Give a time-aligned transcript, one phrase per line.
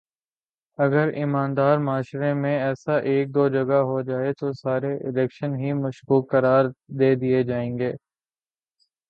[0.79, 6.29] اگر ایماندار معاشرے میں ایسا ایک دو جگہ ہو جائے تو سارے الیکشن ہی مشکوک
[6.31, 6.65] قرار
[6.99, 7.91] دے دیئے جائیں گے